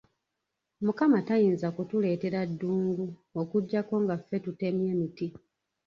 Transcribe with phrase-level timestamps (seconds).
[0.85, 3.07] Mukama tayinza kutuleetera ddungu
[3.41, 5.27] okuggyako nga ffe tutemye emiti.